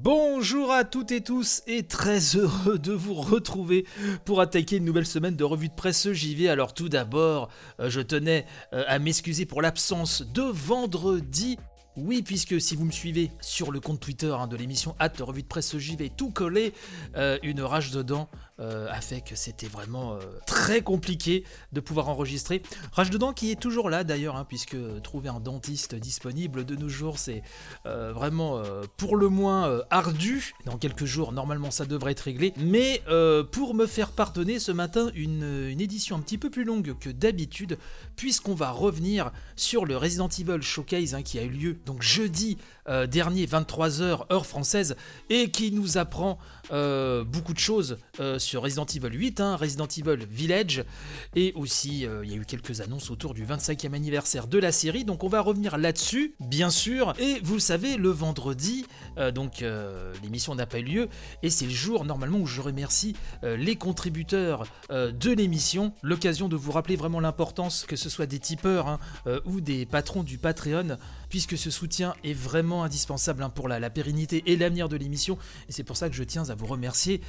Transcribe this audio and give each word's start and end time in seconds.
Bonjour 0.00 0.70
à 0.70 0.84
toutes 0.84 1.10
et 1.10 1.22
tous 1.22 1.60
et 1.66 1.82
très 1.82 2.20
heureux 2.36 2.78
de 2.78 2.92
vous 2.92 3.14
retrouver 3.14 3.84
pour 4.24 4.40
attaquer 4.40 4.76
une 4.76 4.84
nouvelle 4.84 5.06
semaine 5.06 5.34
de 5.34 5.42
revue 5.42 5.68
de 5.68 5.74
presse 5.74 6.12
JV. 6.12 6.48
Alors 6.48 6.72
tout 6.72 6.88
d'abord, 6.88 7.48
euh, 7.80 7.90
je 7.90 8.00
tenais 8.00 8.46
euh, 8.72 8.84
à 8.86 9.00
m'excuser 9.00 9.44
pour 9.44 9.60
l'absence 9.60 10.22
de 10.22 10.42
vendredi. 10.42 11.58
Oui, 12.00 12.22
puisque 12.22 12.60
si 12.60 12.76
vous 12.76 12.84
me 12.84 12.92
suivez 12.92 13.32
sur 13.40 13.72
le 13.72 13.80
compte 13.80 13.98
Twitter 13.98 14.32
hein, 14.32 14.46
de 14.46 14.56
l'émission 14.56 14.94
Hâte 15.00 15.20
Revue 15.20 15.42
de 15.42 15.48
Presse 15.48 15.76
JV, 15.76 16.10
tout 16.10 16.30
collé, 16.30 16.72
euh, 17.16 17.38
une 17.42 17.60
rage 17.60 17.90
dedans 17.90 18.28
euh, 18.60 18.88
a 18.90 19.00
fait 19.00 19.20
que 19.20 19.36
c'était 19.36 19.68
vraiment 19.68 20.14
euh, 20.14 20.18
très 20.44 20.82
compliqué 20.82 21.44
de 21.72 21.78
pouvoir 21.78 22.08
enregistrer. 22.08 22.60
Rage 22.90 23.08
dedans 23.08 23.32
qui 23.32 23.52
est 23.52 23.60
toujours 23.60 23.88
là 23.88 24.02
d'ailleurs, 24.02 24.34
hein, 24.34 24.44
puisque 24.48 24.76
trouver 25.02 25.28
un 25.28 25.38
dentiste 25.38 25.94
disponible 25.94 26.64
de 26.64 26.74
nos 26.74 26.88
jours, 26.88 27.20
c'est 27.20 27.42
euh, 27.86 28.12
vraiment 28.12 28.60
pour 28.96 29.16
le 29.16 29.28
moins 29.28 29.80
ardu. 29.90 30.54
Dans 30.64 30.76
quelques 30.76 31.04
jours, 31.04 31.32
normalement, 31.32 31.70
ça 31.70 31.84
devrait 31.84 32.12
être 32.12 32.20
réglé. 32.20 32.52
Mais 32.56 33.02
pour 33.52 33.74
me 33.74 33.86
faire 33.86 34.10
pardonner 34.10 34.58
ce 34.58 34.72
matin, 34.72 35.10
une, 35.14 35.78
édition 35.78 36.16
un 36.16 36.20
petit 36.20 36.38
peu 36.38 36.50
plus 36.50 36.64
longue 36.64 36.96
que 36.98 37.10
d'habitude, 37.10 37.78
puisqu'on 38.16 38.54
va 38.54 38.70
revenir 38.70 39.30
sur 39.56 39.84
le 39.84 39.96
Resident 39.96 40.28
Evil 40.28 40.62
Showcase 40.62 41.14
hein, 41.14 41.22
qui 41.22 41.38
a 41.38 41.42
eu 41.42 41.50
lieu 41.50 41.78
donc 41.88 42.02
jeudi 42.02 42.58
dernier, 43.08 43.46
23h, 43.46 44.32
heure 44.32 44.46
française, 44.46 44.96
et 45.28 45.50
qui 45.50 45.72
nous 45.72 45.98
apprend 45.98 46.38
beaucoup 46.70 47.52
de 47.52 47.58
choses 47.58 47.98
sur 48.38 48.62
Resident 48.62 48.86
Evil 48.86 49.14
8, 49.14 49.40
hein, 49.40 49.56
Resident 49.56 49.86
Evil 49.86 50.24
Village, 50.30 50.84
et 51.34 51.52
aussi 51.54 52.06
euh, 52.06 52.24
il 52.24 52.30
y 52.30 52.34
a 52.34 52.36
eu 52.36 52.44
quelques 52.44 52.80
annonces 52.80 53.10
autour 53.10 53.34
du 53.34 53.44
25e 53.44 53.94
anniversaire 53.94 54.46
de 54.46 54.58
la 54.58 54.72
série, 54.72 55.04
donc 55.04 55.24
on 55.24 55.28
va 55.28 55.40
revenir 55.40 55.78
là-dessus, 55.78 56.34
bien 56.40 56.70
sûr, 56.70 57.14
et 57.18 57.40
vous 57.42 57.54
le 57.54 57.60
savez, 57.60 57.96
le 57.96 58.10
vendredi, 58.10 58.86
euh, 59.18 59.30
donc 59.30 59.62
euh, 59.62 60.12
l'émission 60.22 60.54
n'a 60.54 60.66
pas 60.66 60.78
eu 60.78 60.84
lieu, 60.84 61.08
et 61.42 61.50
c'est 61.50 61.66
le 61.66 61.72
jour 61.72 62.04
normalement 62.04 62.38
où 62.38 62.46
je 62.46 62.60
remercie 62.60 63.14
les 63.42 63.76
contributeurs 63.76 64.64
de 64.90 65.30
l'émission, 65.30 65.92
l'occasion 66.02 66.48
de 66.48 66.56
vous 66.56 66.72
rappeler 66.72 66.96
vraiment 66.96 67.20
l'importance 67.20 67.84
que 67.86 67.96
ce 67.96 68.08
soit 68.08 68.26
des 68.26 68.38
tipeurs 68.38 68.88
hein, 68.88 68.98
ou 69.44 69.60
des 69.60 69.86
patrons 69.86 70.22
du 70.22 70.38
Patreon, 70.38 70.96
puisque 71.28 71.56
ce 71.56 71.70
soutien 71.78 72.14
est 72.24 72.34
vraiment 72.34 72.84
indispensable 72.84 73.42
hein, 73.42 73.50
pour 73.50 73.68
la, 73.68 73.90
pérennité 73.90 74.42
et 74.46 74.56
l'avenir 74.56 74.88
de 74.88 74.96
l'émission, 74.96 75.38
et 75.68 75.72
c'est 75.72 75.84
pour 75.84 75.96
ça 75.96 76.08
que 76.08 76.14
je 76.14 76.24
tiens 76.24 76.48
à 76.50 76.54
vous 76.54 76.66
remercier 76.66 77.20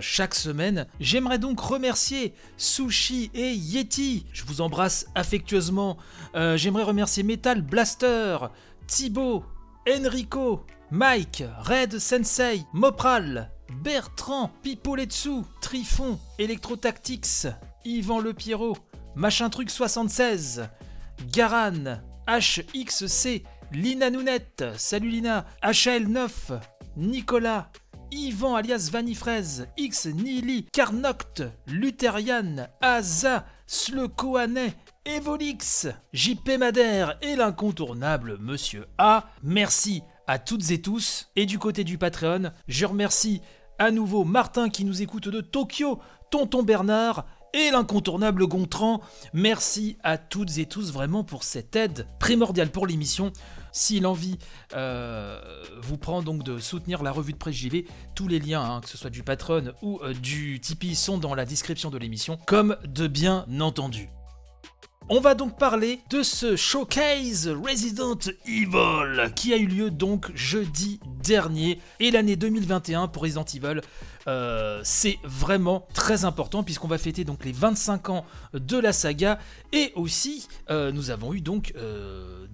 chaque 0.00 0.34
semaine. 0.34 0.86
J'aimerais 1.00 1.38
donc 1.38 1.60
remercier 1.60 2.34
Sushi 2.56 3.30
et 3.34 3.52
Yeti, 3.52 4.26
je 4.32 4.44
vous 4.44 4.60
embrasse 4.60 5.06
affectueusement. 5.14 5.96
J'aimerais 6.34 6.84
remercier 6.84 7.22
Metal 7.22 7.60
Blaster, 7.62 8.38
Thibaut, 8.86 9.44
Enrico, 9.88 10.64
Mike, 10.90 11.44
Red 11.60 11.98
Sensei, 11.98 12.64
Mopral, 12.72 13.50
Bertrand, 13.82 14.50
Pipoletsu, 14.62 15.42
Trifon, 15.60 16.18
Electrotactics, 16.38 17.46
Yvan 17.84 18.20
Le 18.20 18.34
Machin 19.16 19.50
Truc 19.50 19.70
76, 19.70 20.68
Garan, 21.32 22.00
HXC, 22.28 23.42
Lina 23.72 24.10
Nounette, 24.10 24.64
salut 24.76 25.08
Lina, 25.08 25.46
HL9, 25.62 26.60
Nicolas, 26.98 27.70
Yvan 28.10 28.54
alias 28.54 28.90
Vanifraise, 28.92 29.66
X 29.78 30.06
Nili, 30.06 30.66
Carnoct, 30.72 31.44
Lutherian, 31.66 32.66
Aza, 32.82 33.46
Slekoanet, 33.66 34.74
Evolix, 35.06 35.88
JP 36.12 36.58
Madère 36.58 37.16
et 37.22 37.34
l'incontournable 37.34 38.36
Monsieur 38.40 38.84
A. 38.98 39.24
Merci 39.42 40.02
à 40.26 40.38
toutes 40.38 40.70
et 40.70 40.82
tous. 40.82 41.30
Et 41.34 41.46
du 41.46 41.58
côté 41.58 41.82
du 41.82 41.96
Patreon, 41.96 42.52
je 42.68 42.84
remercie 42.84 43.40
à 43.78 43.90
nouveau 43.90 44.24
Martin 44.24 44.68
qui 44.68 44.84
nous 44.84 45.00
écoute 45.00 45.28
de 45.28 45.40
Tokyo, 45.40 45.98
Tonton 46.30 46.62
Bernard 46.62 47.24
et 47.54 47.70
l'incontournable 47.70 48.46
Gontran. 48.46 49.00
Merci 49.32 49.96
à 50.02 50.18
toutes 50.18 50.58
et 50.58 50.66
tous 50.66 50.92
vraiment 50.92 51.24
pour 51.24 51.42
cette 51.42 51.74
aide 51.76 52.06
primordiale 52.18 52.70
pour 52.70 52.86
l'émission. 52.86 53.32
Si 53.72 54.00
l'envie 54.00 54.38
euh, 54.74 55.40
vous 55.80 55.96
prend 55.96 56.22
donc 56.22 56.42
de 56.42 56.58
soutenir 56.58 57.02
la 57.02 57.10
revue 57.10 57.32
de 57.32 57.38
presse 57.38 57.54
JV, 57.54 57.86
tous 58.14 58.28
les 58.28 58.38
liens, 58.38 58.62
hein, 58.62 58.80
que 58.82 58.88
ce 58.88 58.98
soit 58.98 59.10
du 59.10 59.22
Patreon 59.22 59.72
ou 59.80 59.98
euh, 60.02 60.12
du 60.12 60.60
Tipeee, 60.60 60.94
sont 60.94 61.16
dans 61.18 61.34
la 61.34 61.46
description 61.46 61.90
de 61.90 61.98
l'émission, 61.98 62.38
comme 62.46 62.76
de 62.84 63.06
bien 63.06 63.46
entendu. 63.60 64.10
On 65.08 65.20
va 65.20 65.34
donc 65.34 65.58
parler 65.58 66.00
de 66.10 66.22
ce 66.22 66.54
showcase 66.54 67.48
Resident 67.48 68.18
Evil 68.46 69.32
qui 69.34 69.52
a 69.52 69.56
eu 69.56 69.66
lieu 69.66 69.90
donc 69.90 70.30
jeudi 70.34 71.00
dernier 71.22 71.78
et 72.00 72.10
l'année 72.10 72.36
2021 72.36 73.08
pour 73.08 73.22
Resident 73.22 73.44
Evil. 73.44 73.80
Euh, 74.28 74.80
c'est 74.84 75.18
vraiment 75.24 75.86
très 75.94 76.24
important 76.24 76.62
puisqu'on 76.62 76.88
va 76.88 76.98
fêter 76.98 77.24
donc 77.24 77.44
les 77.44 77.52
25 77.52 78.10
ans 78.10 78.24
de 78.54 78.78
la 78.78 78.92
saga 78.92 79.38
et 79.72 79.92
aussi 79.96 80.46
nous 80.70 81.10
avons 81.10 81.34
eu 81.34 81.40
donc 81.40 81.74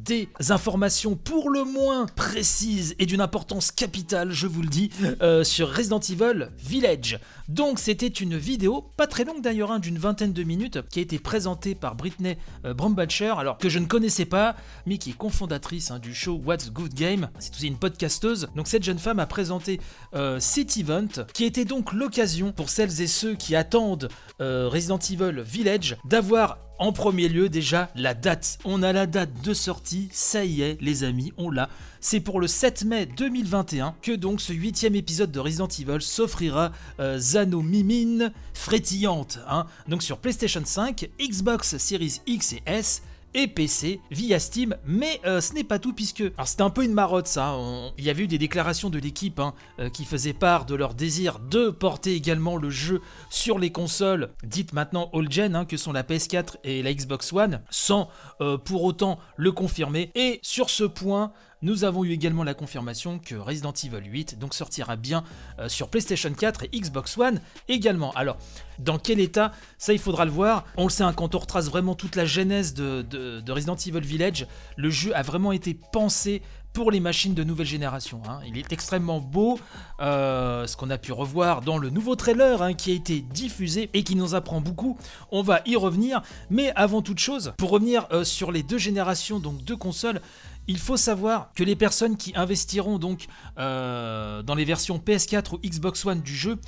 des 0.08 0.28
informations 0.48 1.16
pour 1.16 1.50
le 1.50 1.64
moins 1.64 2.06
précises 2.06 2.94
et 2.98 3.04
d'une 3.04 3.20
importance 3.20 3.70
capitale, 3.70 4.30
je 4.32 4.46
vous 4.46 4.62
le 4.62 4.68
dis, 4.68 4.90
euh, 5.20 5.44
sur 5.44 5.68
Resident 5.70 6.00
Evil 6.00 6.50
Village. 6.56 7.20
Donc 7.48 7.78
c'était 7.78 8.06
une 8.06 8.36
vidéo, 8.36 8.90
pas 8.96 9.06
très 9.06 9.24
longue 9.24 9.42
d'ailleurs, 9.42 9.70
hein, 9.70 9.78
d'une 9.78 9.98
vingtaine 9.98 10.32
de 10.32 10.42
minutes, 10.44 10.80
qui 10.88 11.00
a 11.00 11.02
été 11.02 11.18
présentée 11.18 11.74
par 11.74 11.94
Britney 11.94 12.38
euh, 12.64 12.72
Brombacher, 12.72 13.34
alors 13.36 13.58
que 13.58 13.68
je 13.68 13.78
ne 13.78 13.86
connaissais 13.86 14.24
pas, 14.24 14.56
mais 14.86 14.96
qui 14.96 15.10
est 15.10 15.16
cofondatrice 15.16 15.90
hein, 15.90 15.98
du 15.98 16.14
show 16.14 16.40
What's 16.44 16.70
Good 16.70 16.94
Game. 16.94 17.28
C'est 17.38 17.54
aussi 17.54 17.66
une 17.66 17.76
podcasteuse. 17.76 18.48
Donc 18.58 18.68
cette 18.68 18.82
jeune 18.82 18.98
femme 18.98 19.20
a 19.20 19.26
présenté 19.26 19.80
euh, 20.14 20.38
cet 20.40 20.76
event, 20.76 21.08
qui 21.32 21.44
était 21.44 21.64
donc 21.64 21.94
l'occasion 21.94 22.52
pour 22.52 22.68
celles 22.68 23.00
et 23.00 23.06
ceux 23.06 23.34
qui 23.34 23.56
attendent 23.56 24.10
Resident 24.40 24.98
Evil 24.98 25.42
Village 25.42 25.96
d'avoir 26.04 26.58
en 26.78 26.92
premier 26.92 27.28
lieu, 27.28 27.48
déjà, 27.48 27.90
la 27.96 28.14
date. 28.14 28.58
On 28.64 28.82
a 28.82 28.92
la 28.92 29.06
date 29.06 29.42
de 29.42 29.52
sortie, 29.52 30.08
ça 30.12 30.44
y 30.44 30.62
est, 30.62 30.80
les 30.80 31.02
amis, 31.02 31.32
on 31.36 31.50
l'a. 31.50 31.68
C'est 32.00 32.20
pour 32.20 32.40
le 32.40 32.46
7 32.46 32.84
mai 32.84 33.06
2021 33.06 33.96
que 34.00 34.12
donc 34.12 34.40
ce 34.40 34.52
huitième 34.52 34.94
épisode 34.94 35.32
de 35.32 35.40
Resident 35.40 35.66
Evil 35.66 36.00
s'offrira 36.00 36.70
euh, 37.00 37.18
Zano 37.18 37.62
Mimine 37.62 38.32
frétillante. 38.54 39.40
Hein. 39.48 39.66
Donc 39.88 40.04
sur 40.04 40.18
PlayStation 40.18 40.62
5, 40.64 41.10
Xbox 41.20 41.76
Series 41.78 42.20
X 42.26 42.52
et 42.52 42.62
S, 42.66 43.02
et 43.34 43.46
PC 43.46 44.00
via 44.10 44.38
Steam, 44.38 44.76
mais 44.84 45.20
euh, 45.26 45.40
ce 45.40 45.52
n'est 45.54 45.64
pas 45.64 45.78
tout 45.78 45.92
puisque 45.92 46.20
alors 46.36 46.48
c'était 46.48 46.62
un 46.62 46.70
peu 46.70 46.84
une 46.84 46.92
marotte 46.92 47.26
ça. 47.26 47.56
Il 47.98 48.04
y 48.04 48.10
avait 48.10 48.24
eu 48.24 48.26
des 48.26 48.38
déclarations 48.38 48.90
de 48.90 48.98
l'équipe 48.98 49.38
hein, 49.40 49.54
euh, 49.78 49.90
qui 49.90 50.04
faisaient 50.04 50.32
part 50.32 50.64
de 50.64 50.74
leur 50.74 50.94
désir 50.94 51.38
de 51.38 51.70
porter 51.70 52.14
également 52.14 52.56
le 52.56 52.70
jeu 52.70 53.00
sur 53.30 53.58
les 53.58 53.70
consoles 53.70 54.30
dites 54.42 54.72
maintenant 54.72 55.10
all 55.12 55.30
gen 55.30 55.54
hein, 55.54 55.64
que 55.64 55.76
sont 55.76 55.92
la 55.92 56.02
PS4 56.02 56.56
et 56.64 56.82
la 56.82 56.92
Xbox 56.92 57.32
One, 57.32 57.60
sans 57.70 58.08
euh, 58.40 58.58
pour 58.58 58.84
autant 58.84 59.18
le 59.36 59.52
confirmer. 59.52 60.10
Et 60.14 60.40
sur 60.42 60.70
ce 60.70 60.84
point, 60.84 61.32
nous 61.62 61.84
avons 61.84 62.04
eu 62.04 62.12
également 62.12 62.44
la 62.44 62.54
confirmation 62.54 63.18
que 63.18 63.34
Resident 63.34 63.72
Evil 63.72 64.08
8 64.08 64.38
donc 64.38 64.54
sortira 64.54 64.96
bien 64.96 65.24
euh, 65.58 65.68
sur 65.68 65.88
PlayStation 65.88 66.32
4 66.32 66.64
et 66.64 66.80
Xbox 66.80 67.18
One 67.18 67.40
également. 67.68 68.12
Alors, 68.12 68.36
dans 68.78 68.98
quel 68.98 69.20
état 69.20 69.52
Ça, 69.76 69.92
il 69.92 69.98
faudra 69.98 70.24
le 70.24 70.30
voir. 70.30 70.64
On 70.76 70.84
le 70.84 70.90
sait, 70.90 71.02
hein, 71.02 71.12
quand 71.12 71.34
on 71.34 71.38
retrace 71.38 71.68
vraiment 71.68 71.94
toute 71.94 72.16
la 72.16 72.24
genèse 72.24 72.74
de, 72.74 73.42
Resident 73.48 73.76
Evil 73.76 74.00
Village, 74.00 74.46
le 74.76 74.90
jeu 74.90 75.14
a 75.16 75.22
vraiment 75.22 75.52
été 75.52 75.74
pensé 75.74 76.42
pour 76.72 76.90
les 76.92 77.00
machines 77.00 77.34
de 77.34 77.42
nouvelle 77.42 77.66
génération. 77.66 78.22
Hein. 78.28 78.40
Il 78.46 78.56
est 78.56 78.72
extrêmement 78.72 79.20
beau, 79.20 79.58
euh, 80.00 80.66
ce 80.66 80.76
qu'on 80.76 80.90
a 80.90 80.98
pu 80.98 81.12
revoir 81.12 81.62
dans 81.62 81.78
le 81.78 81.90
nouveau 81.90 82.14
trailer 82.14 82.62
hein, 82.62 82.74
qui 82.74 82.92
a 82.92 82.94
été 82.94 83.20
diffusé 83.20 83.90
et 83.94 84.04
qui 84.04 84.14
nous 84.14 84.34
apprend 84.34 84.60
beaucoup. 84.60 84.96
On 85.32 85.42
va 85.42 85.60
y 85.66 85.74
revenir, 85.74 86.22
mais 86.50 86.72
avant 86.76 87.02
toute 87.02 87.18
chose, 87.18 87.52
pour 87.56 87.70
revenir 87.70 88.06
euh, 88.12 88.22
sur 88.22 88.52
les 88.52 88.62
deux 88.62 88.78
générations 88.78 89.40
donc 89.40 89.64
deux 89.64 89.76
consoles, 89.76 90.20
il 90.68 90.78
faut 90.78 90.98
savoir 90.98 91.50
que 91.54 91.64
les 91.64 91.74
personnes 91.74 92.16
qui 92.16 92.32
investiront 92.36 92.98
donc 92.98 93.26
euh, 93.58 94.42
dans 94.42 94.54
les 94.54 94.64
versions 94.64 94.98
PS4 94.98 95.54
ou 95.54 95.58
Xbox 95.58 96.04
One 96.04 96.20
du 96.20 96.36
jeu 96.36 96.58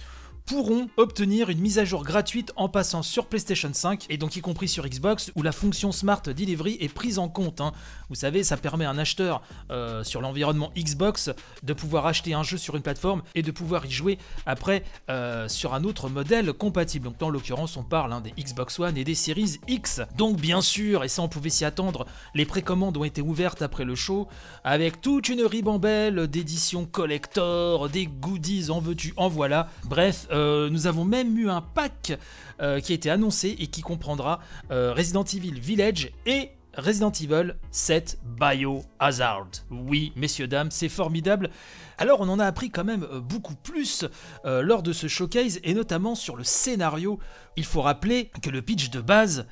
pourront 0.47 0.89
obtenir 0.97 1.51
une 1.51 1.61
mise 1.61 1.79
à 1.79 1.85
jour 1.85 2.05
gratuite 2.05 2.53
en 2.57 2.69
passant 2.69 3.03
sur 3.03 3.27
PlayStation 3.27 3.71
5 3.73 4.07
et 4.09 4.17
donc 4.17 4.37
y 4.37 4.41
compris 4.41 4.69
sur 4.69 4.87
Xbox 4.87 5.31
où 5.35 5.43
la 5.43 5.53
fonction 5.53 5.93
Smart 5.93 6.23
Delivery 6.23 6.77
est 6.81 6.93
prise 6.93 7.19
en 7.19 7.29
compte. 7.29 7.61
Hein. 7.61 7.73
Vous 8.09 8.15
savez, 8.15 8.43
ça 8.43 8.57
permet 8.57 8.85
à 8.85 8.91
un 8.91 8.99
acheteur 8.99 9.43
euh, 9.71 10.03
sur 10.05 10.21
l'environnement 10.21 10.73
Xbox 10.77 11.31
de 11.63 11.73
pouvoir 11.73 12.07
acheter 12.07 12.35
un 12.35 12.43
jeu 12.43 12.59
sur 12.59 12.77
une 12.77 12.83
plateforme 12.83 13.23
et 13.35 13.43
de 13.43 13.51
pouvoir 13.51 13.87
y 13.87 13.91
jouer 13.91 14.19
après 14.47 14.83
euh, 15.09 15.49
sur 15.49 15.75
un 15.75 15.85
autre 15.85 16.09
modèle 16.09 16.53
compatible. 16.53 17.07
Donc 17.07 17.23
en 17.23 17.31
l'occurrence, 17.31 17.77
on 17.77 17.85
parle 17.85 18.13
hein, 18.13 18.21
des 18.21 18.33
Xbox 18.33 18.79
One 18.79 18.97
et 18.97 19.05
des 19.05 19.15
Series 19.15 19.59
X. 19.69 20.01
Donc 20.17 20.41
bien 20.41 20.61
sûr, 20.61 21.05
et 21.05 21.09
ça 21.09 21.23
on 21.23 21.29
pouvait 21.29 21.51
s'y 21.51 21.65
attendre, 21.65 22.07
les 22.35 22.47
précommandes 22.47 22.97
ont 22.97 23.05
été 23.05 23.21
ouvertes 23.21 23.63
après 23.63 23.85
le 23.85 23.95
show 23.95 24.29
avec 24.65 25.01
toute 25.01 25.29
une 25.29 25.43
ribambelle 25.43 26.27
d'éditions 26.27 26.87
collector, 26.87 27.89
des 27.89 28.07
goodies 28.07 28.71
en 28.71 28.81
veux-tu, 28.81 29.13
en 29.17 29.29
voilà. 29.29 29.69
Bref, 29.85 30.27
euh, 30.31 30.71
nous 30.71 30.87
avons 30.87 31.05
même 31.05 31.37
eu 31.39 31.49
un 31.49 31.61
pack 31.61 32.19
euh, 32.61 32.81
qui 32.81 32.93
a 32.93 32.95
été 32.95 33.11
annoncé 33.11 33.57
et 33.59 33.67
qui 33.67 33.83
comprendra 33.83 34.41
euh, 34.71 34.93
Resident 34.93 35.25
Evil 35.25 35.59
Village 35.59 36.11
et 36.27 36.51
Resident 36.77 37.11
Evil 37.11 37.57
7 37.73 38.19
Biohazard. 38.41 39.51
Oui, 39.71 40.13
messieurs, 40.15 40.47
dames, 40.47 40.71
c'est 40.71 40.89
formidable. 40.89 41.51
Alors 41.99 42.21
on 42.21 42.29
en 42.29 42.39
a 42.39 42.45
appris 42.45 42.71
quand 42.71 42.85
même 42.85 43.07
beaucoup 43.29 43.57
plus 43.57 44.07
lors 44.45 44.83
de 44.85 44.93
ce 44.93 45.09
showcase 45.09 45.59
et 45.65 45.75
notamment 45.75 46.15
sur 46.15 46.37
le 46.37 46.45
scénario. 46.45 47.19
Il 47.57 47.65
faut 47.65 47.83
rappeler 47.83 48.31
que 48.41 48.51
le 48.51 48.63
pitch 48.63 48.91
de 48.91 49.01
base, 49.01 49.47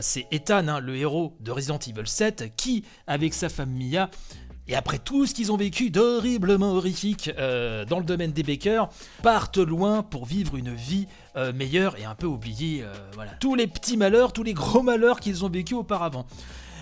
c'est 0.00 0.26
Ethan, 0.30 0.68
hein, 0.68 0.80
le 0.80 0.94
héros 0.94 1.36
de 1.40 1.50
Resident 1.50 1.78
Evil 1.78 2.06
7, 2.06 2.54
qui, 2.54 2.84
avec 3.06 3.32
sa 3.32 3.48
femme 3.48 3.70
Mia, 3.70 4.10
et 4.68 4.76
après 4.76 4.98
tout 4.98 5.26
ce 5.26 5.34
qu'ils 5.34 5.50
ont 5.50 5.56
vécu 5.56 5.90
d'horriblement 5.90 6.72
horrifique 6.72 7.30
dans 7.36 7.98
le 7.98 8.04
domaine 8.04 8.32
des 8.32 8.42
Baker, 8.42 8.84
partent 9.22 9.58
loin 9.58 10.02
pour 10.02 10.26
vivre 10.26 10.56
une 10.56 10.74
vie 10.74 11.06
meilleure 11.54 11.98
et 11.98 12.04
un 12.04 12.14
peu 12.14 12.26
oublier 12.26 12.84
voilà, 13.14 13.32
tous 13.40 13.54
les 13.54 13.66
petits 13.66 13.96
malheurs, 13.96 14.32
tous 14.32 14.42
les 14.42 14.52
gros 14.52 14.82
malheurs 14.82 15.20
qu'ils 15.20 15.44
ont 15.44 15.48
vécu 15.48 15.74
auparavant. 15.74 16.26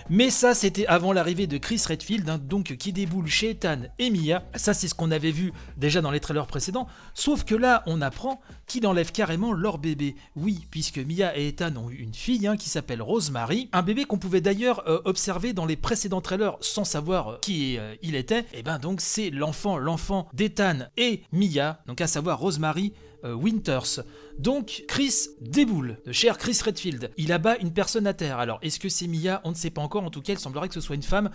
Mais 0.09 0.31
ça, 0.31 0.55
c'était 0.55 0.87
avant 0.87 1.13
l'arrivée 1.13 1.49
de 1.49 1.59
Chris 1.59 1.83
Redfield, 1.89 2.29
hein, 2.31 2.39
donc 2.39 2.77
qui 2.77 2.93
déboule 2.93 3.27
chez 3.27 3.51
Ethan 3.51 3.79
et 3.99 4.11
Mia. 4.11 4.45
Ça, 4.55 4.73
c'est 4.73 4.87
ce 4.87 4.95
qu'on 4.95 5.11
avait 5.11 5.33
vu 5.33 5.53
déjà 5.77 6.01
dans 6.01 6.13
les 6.13 6.21
trailers 6.21 6.47
précédents. 6.47 6.87
Sauf 7.13 7.43
que 7.43 7.57
là, 7.57 7.83
on 7.87 8.01
apprend 8.01 8.41
qu'il 8.69 8.87
enlève 8.87 9.11
carrément 9.11 9.53
leur 9.53 9.79
bébé. 9.79 10.15
Oui, 10.37 10.69
puisque 10.71 10.99
Mia 10.99 11.37
et 11.37 11.49
Ethan 11.49 11.75
ont 11.77 11.91
eu 11.91 11.97
une 11.97 12.15
fille 12.15 12.47
hein, 12.47 12.57
qui 12.57 12.69
s'appelle 12.69 13.03
Rosemary. 13.03 13.69
Un 13.73 13.83
bébé 13.83 14.05
qu'on 14.05 14.19
pouvait 14.19 14.41
d'ailleurs 14.41 14.89
euh, 14.89 15.01
observer 15.07 15.53
dans 15.53 15.67
les 15.67 15.77
précédents 15.77 16.21
trailers 16.21 16.57
sans 16.61 16.85
savoir 16.85 17.29
euh, 17.29 17.39
qui 17.43 17.77
euh, 17.77 17.97
il 18.03 18.15
était. 18.15 18.45
Et 18.55 18.63
ben 18.63 18.79
donc, 18.79 19.01
c'est 19.01 19.31
l'enfant, 19.31 19.77
l'enfant 19.77 20.29
d'Ethan 20.35 20.87
et 20.97 21.25
Mia, 21.33 21.81
donc 21.89 22.01
à 22.01 22.07
savoir 22.07 22.39
Rosemary 22.39 22.93
Winters. 23.25 24.01
Donc 24.39 24.85
Chris 24.89 25.29
déboule, 25.41 25.99
de 26.05 26.13
cher 26.13 26.39
Chris 26.39 26.59
Redfield. 26.65 27.11
Il 27.17 27.33
abat 27.33 27.57
une 27.59 27.73
personne 27.73 28.07
à 28.07 28.15
terre. 28.15 28.39
Alors 28.39 28.59
est-ce 28.63 28.79
que 28.79 28.89
c'est 28.89 29.07
Mia? 29.07 29.41
On 29.45 29.51
ne 29.51 29.55
sait 29.55 29.71
pas 29.71 29.83
encore. 29.83 30.05
En 30.05 30.11
tout 30.11 30.23
cas, 30.23 30.35
il 30.35 30.39
semblerait 30.39 30.69
que 30.69 30.75
ce 30.75 30.81
soit 30.81 30.97
une 30.97 31.03
femme 31.03 31.31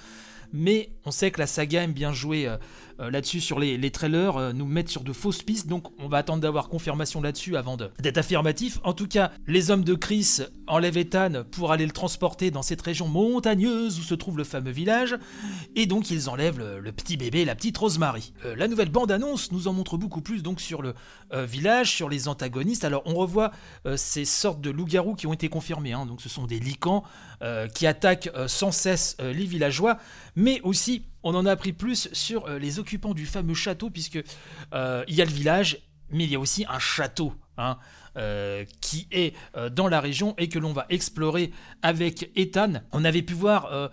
mais 0.53 0.89
on 1.05 1.11
sait 1.11 1.31
que 1.31 1.39
la 1.39 1.47
saga 1.47 1.83
aime 1.83 1.93
bien 1.93 2.11
jouer 2.11 2.47
euh, 2.47 2.53
euh, 2.53 2.57
là-dessus 2.99 3.41
sur 3.41 3.59
les, 3.59 3.91
trailers, 3.91 4.37
euh, 4.37 4.53
nous 4.53 4.65
mettre 4.65 4.89
sur 4.89 5.03
de 5.03 5.13
fausses 5.13 5.43
pistes, 5.43 5.67
donc 5.67 5.87
on 5.99 6.07
va 6.07 6.17
attendre 6.17 6.41
d'avoir 6.41 6.69
confirmation 6.69 7.21
là-dessus 7.21 7.57
avant 7.57 7.77
d'être 7.77 8.17
affirmatif. 8.17 8.79
En 8.83 8.93
tout 8.93 9.07
cas, 9.07 9.31
les 9.47 9.71
hommes 9.71 9.83
de 9.83 9.93
Chris 9.93 10.39
enlèvent 10.67 10.97
Ethan 10.97 11.43
pour 11.51 11.71
aller 11.71 11.85
le 11.85 11.91
transporter 11.91 12.51
dans 12.51 12.61
cette 12.61 12.81
région 12.81 13.07
montagneuse 13.07 13.99
où 13.99 14.03
se 14.03 14.15
trouve 14.15 14.37
le 14.37 14.43
fameux 14.43 14.71
village, 14.71 15.15
et 15.75 15.85
donc 15.85 16.11
ils 16.11 16.29
enlèvent 16.29 16.59
le, 16.59 16.91
petit 16.91 17.17
bébé, 17.17 17.45
la 17.45 17.55
petite 17.55 17.77
Rosemary. 17.77 18.33
la 18.43 18.67
nouvelle 18.67 18.89
bande-annonce 18.89 19.51
nous 19.51 19.67
en 19.67 19.73
montre 19.73 19.97
beaucoup 19.97 20.21
plus 20.21 20.43
donc 20.43 20.61
sur 20.61 20.81
le 20.81 20.93
village, 21.33 21.91
sur 21.91 22.09
les 22.09 22.27
antagonistes. 22.27 22.83
Alors 22.83 23.03
on 23.05 23.15
revoit 23.15 23.51
ces 23.95 24.25
sortes 24.25 24.61
de 24.61 24.69
loups-garous 24.69 25.15
qui 25.15 25.27
ont 25.27 25.33
été 25.33 25.49
confirmés, 25.49 25.93
hein. 25.93 26.05
donc 26.05 26.21
ce 26.21 26.29
sont 26.29 26.45
des 26.45 26.59
licans 26.59 27.03
qui 27.73 27.87
attaquent 27.87 28.29
sans 28.47 28.71
cesse 28.71 29.17
les 29.19 29.45
villageois, 29.45 29.97
mais 30.35 30.61
aussi 30.61 31.03
on 31.23 31.35
en 31.35 31.45
a 31.45 31.51
appris 31.51 31.73
plus 31.73 32.09
sur 32.13 32.47
euh, 32.47 32.59
les 32.59 32.79
occupants 32.79 33.13
du 33.13 33.25
fameux 33.25 33.53
château, 33.53 33.89
puisque 33.89 34.19
euh, 34.73 35.03
il 35.07 35.15
y 35.15 35.21
a 35.21 35.25
le 35.25 35.31
village, 35.31 35.79
mais 36.09 36.23
il 36.25 36.31
y 36.31 36.35
a 36.35 36.39
aussi 36.39 36.65
un 36.67 36.79
château. 36.79 37.33
Hein, 37.57 37.77
euh, 38.17 38.65
qui 38.79 39.07
est 39.11 39.35
dans 39.71 39.87
la 39.87 39.99
région 39.99 40.33
et 40.37 40.49
que 40.49 40.57
l'on 40.57 40.73
va 40.73 40.87
explorer 40.89 41.51
avec 41.83 42.31
Ethan. 42.35 42.81
On 42.91 43.05
avait 43.05 43.21
pu 43.21 43.33
voir 43.33 43.91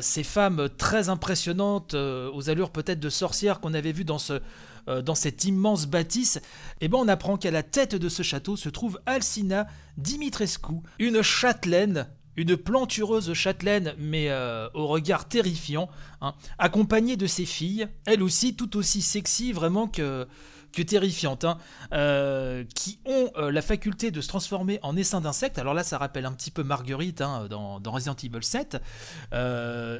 ces 0.00 0.22
femmes 0.22 0.68
très 0.78 1.08
impressionnantes, 1.08 1.94
aux 1.94 2.50
allures 2.50 2.70
peut-être 2.70 3.00
de 3.00 3.08
sorcières 3.08 3.58
qu'on 3.58 3.74
avait 3.74 3.90
vues 3.90 4.04
dans 4.04 4.18
ce, 4.18 4.40
dans 4.86 5.14
cette 5.14 5.44
immense 5.44 5.86
bâtisse, 5.86 6.36
et 6.36 6.42
eh 6.82 6.88
ben 6.88 6.98
on 6.98 7.08
apprend 7.08 7.36
qu'à 7.36 7.50
la 7.50 7.64
tête 7.64 7.96
de 7.96 8.08
ce 8.08 8.22
château 8.22 8.56
se 8.56 8.68
trouve 8.68 9.00
Alcina 9.06 9.66
Dimitrescu, 9.96 10.74
une 10.98 11.22
châtelaine 11.22 12.06
une 12.36 12.56
plantureuse 12.56 13.32
châtelaine, 13.34 13.94
mais 13.98 14.30
euh, 14.30 14.68
au 14.74 14.86
regard 14.86 15.28
terrifiant, 15.28 15.88
hein, 16.20 16.34
accompagnée 16.58 17.16
de 17.16 17.26
ses 17.26 17.44
filles, 17.44 17.88
elle 18.06 18.22
aussi 18.22 18.54
tout 18.54 18.76
aussi 18.76 19.02
sexy 19.02 19.52
vraiment 19.52 19.88
que, 19.88 20.28
que 20.72 20.82
terrifiante, 20.82 21.44
hein, 21.44 21.58
euh, 21.92 22.64
qui 22.74 23.00
ont 23.04 23.30
euh, 23.36 23.50
la 23.50 23.62
faculté 23.62 24.10
de 24.12 24.20
se 24.20 24.28
transformer 24.28 24.78
en 24.82 24.96
essaim 24.96 25.20
d'insectes. 25.20 25.58
Alors 25.58 25.74
là, 25.74 25.82
ça 25.82 25.98
rappelle 25.98 26.24
un 26.24 26.32
petit 26.32 26.52
peu 26.52 26.62
Marguerite 26.62 27.20
hein, 27.20 27.46
dans, 27.50 27.80
Resident 27.86 28.14
Evil 28.22 28.42
7. 28.42 28.80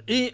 et 0.09 0.33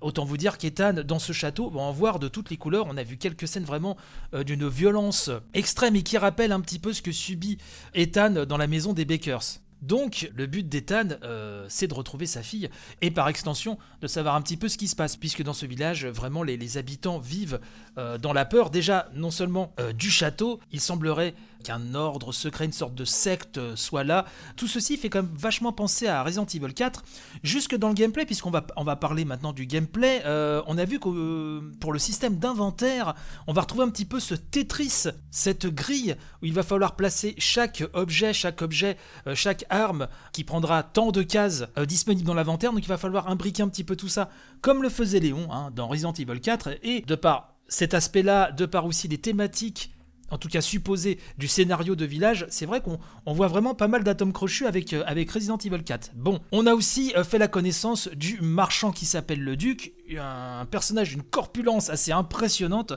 autant 0.00 0.24
vous 0.24 0.38
dire 0.38 0.56
qu'Ethan, 0.56 0.94
dans 1.04 1.18
ce 1.18 1.32
château, 1.32 1.68
va 1.68 1.82
en 1.82 1.92
voir 1.92 2.18
de 2.18 2.28
toutes 2.28 2.50
les 2.50 2.56
couleurs. 2.56 2.86
On 2.88 2.96
a 2.96 3.02
vu 3.02 3.18
quelques 3.18 3.46
scènes 3.46 3.64
vraiment 3.64 3.96
d'une 4.32 4.66
violence 4.66 5.30
extrême 5.52 5.96
et 5.96 6.02
qui 6.02 6.16
rappelle 6.16 6.52
un 6.52 6.60
petit 6.60 6.78
peu 6.78 6.92
ce 6.94 7.02
que 7.02 7.12
subit 7.12 7.58
Ethan 7.94 8.46
dans 8.46 8.56
la 8.56 8.66
maison 8.66 8.94
des 8.94 9.04
Bakers. 9.04 9.60
Donc, 9.84 10.30
le 10.34 10.46
but 10.46 10.66
d'Ethan, 10.66 11.08
euh, 11.24 11.66
c'est 11.68 11.88
de 11.88 11.94
retrouver 11.94 12.24
sa 12.24 12.42
fille 12.42 12.70
et 13.02 13.10
par 13.10 13.28
extension 13.28 13.76
de 14.00 14.06
savoir 14.06 14.34
un 14.34 14.40
petit 14.40 14.56
peu 14.56 14.68
ce 14.68 14.78
qui 14.78 14.88
se 14.88 14.96
passe, 14.96 15.16
puisque 15.16 15.42
dans 15.42 15.52
ce 15.52 15.66
village, 15.66 16.06
vraiment, 16.06 16.42
les, 16.42 16.78
habitants 16.78 17.18
vivent 17.18 17.60
euh, 17.98 18.16
dans 18.16 18.32
la 18.32 18.46
peur. 18.46 18.70
Déjà, 18.70 19.10
non 19.14 19.30
seulement 19.30 19.74
euh, 19.78 19.92
du 19.92 20.10
château, 20.10 20.58
il 20.72 20.80
semblerait 20.80 21.34
qu'un 21.64 21.94
ordre 21.94 22.30
secret, 22.30 22.66
une 22.66 22.72
sorte 22.72 22.94
de 22.94 23.04
secte 23.04 23.74
soit 23.74 24.04
là. 24.04 24.26
Tout 24.56 24.68
ceci 24.68 24.96
fait 24.96 25.08
quand 25.08 25.22
même 25.22 25.34
vachement 25.36 25.72
penser 25.72 26.06
à 26.06 26.22
Resident 26.22 26.46
Evil 26.46 26.72
4, 26.72 27.02
jusque 27.42 27.74
dans 27.74 27.88
le 27.88 27.94
gameplay, 27.94 28.24
puisqu'on 28.24 28.50
va, 28.50 28.62
parler 28.96 29.24
maintenant 29.24 29.52
du 29.52 29.66
gameplay. 29.66 30.22
Euh, 30.24 30.62
on 30.66 30.78
a 30.78 30.84
vu 30.84 31.00
que 31.00 31.08
euh, 31.08 31.72
pour 31.80 31.92
le 31.92 31.98
système 31.98 32.36
d'inventaire, 32.36 33.14
on 33.46 33.52
va 33.52 33.62
retrouver 33.62 33.84
un 33.84 33.88
petit 33.88 34.04
peu 34.04 34.20
ce 34.20 34.34
Tetris, 34.34 35.06
cette 35.30 35.66
grille 35.66 36.16
où 36.42 36.46
il 36.46 36.52
va 36.52 36.62
falloir 36.62 36.94
placer 36.94 37.34
chaque 37.38 37.82
objet, 37.94 38.32
chaque 38.32 38.62
objet, 38.62 38.96
euh, 39.26 39.34
chaque 39.34 39.64
arme 39.70 40.08
qui 40.32 40.44
prendra 40.44 40.82
tant 40.82 41.10
de 41.10 41.22
cases 41.22 41.64
disponibles 41.86 42.26
dans 42.26 42.34
l'inventaire. 42.34 42.72
Donc 42.72 42.84
il 42.84 42.88
va 42.88 42.98
falloir 42.98 43.28
imbriquer 43.28 43.62
un 43.62 43.68
petit 43.68 43.84
peu 43.84 43.96
tout 43.96 44.08
ça, 44.08 44.28
comme 44.60 44.82
le 44.82 44.90
faisait 44.90 45.20
Léon 45.20 45.48
hein, 45.50 45.70
dans 45.74 45.88
Resident 45.88 46.12
Evil 46.12 46.40
4, 46.40 46.78
et 46.82 47.00
de 47.00 47.14
par 47.14 47.54
cet 47.68 47.94
aspect-là, 47.94 48.52
de 48.52 48.66
par 48.66 48.84
aussi 48.84 49.08
les 49.08 49.18
thématiques 49.18 49.93
en 50.30 50.38
tout 50.38 50.48
cas 50.48 50.60
supposé, 50.60 51.18
du 51.38 51.48
scénario 51.48 51.96
de 51.96 52.04
village, 52.04 52.46
c'est 52.48 52.66
vrai 52.66 52.80
qu'on 52.80 52.98
voit 53.32 53.48
vraiment 53.48 53.74
pas 53.74 53.88
mal 53.88 54.04
d'atomes 54.04 54.32
crochus 54.32 54.66
avec, 54.66 54.92
euh, 54.92 55.02
avec 55.06 55.30
Resident 55.30 55.58
Evil 55.58 55.82
4. 55.84 56.12
Bon, 56.14 56.40
on 56.50 56.66
a 56.66 56.74
aussi 56.74 57.12
euh, 57.16 57.24
fait 57.24 57.38
la 57.38 57.48
connaissance 57.48 58.08
du 58.08 58.40
marchand 58.40 58.90
qui 58.90 59.06
s'appelle 59.06 59.40
le 59.40 59.56
Duc, 59.56 59.92
un 60.18 60.66
personnage 60.66 61.10
d'une 61.10 61.22
corpulence 61.22 61.90
assez 61.90 62.12
impressionnante 62.12 62.94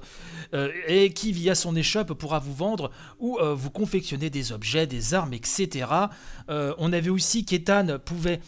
euh, 0.53 0.71
et 0.87 1.11
qui 1.13 1.31
via 1.31 1.55
son 1.55 1.75
échoppe 1.75 2.13
pourra 2.13 2.39
vous 2.39 2.53
vendre 2.53 2.91
ou 3.19 3.37
vous 3.55 3.69
confectionner 3.69 4.29
des 4.29 4.51
objets, 4.51 4.87
des 4.87 5.13
armes, 5.13 5.33
etc. 5.33 5.85
on 6.49 6.93
avait 6.93 7.09
aussi 7.09 7.45
qu'Ethan 7.45 7.97
pouvait 8.03 8.39